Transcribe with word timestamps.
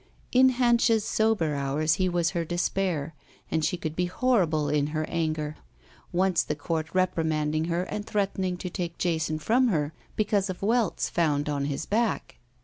In 0.31 0.49
Hanscha's 0.53 1.05
sober 1.05 1.53
hours 1.53 1.93
he 2.01 2.09
was 2.09 2.31
her 2.31 2.43
despair, 2.43 3.13
and 3.51 3.63
she 3.63 3.77
could 3.77 3.95
be 3.95 4.07
horrible 4.07 4.67
in 4.67 4.87
her 4.87 5.05
anger, 5.07 5.57
once 6.11 6.41
the 6.41 6.55
court 6.55 6.87
reprimanding 6.91 7.65
her 7.65 7.83
and 7.83 8.03
threatening 8.03 8.57
to 8.57 8.69
take 8.71 8.97
Jason 8.97 9.37
from 9.37 9.67
her 9.67 9.93
because 10.15 10.49
of 10.49 10.63
welts 10.63 11.07
found 11.07 11.47
on 11.47 11.65
his 11.65 11.85
back. 11.85 12.39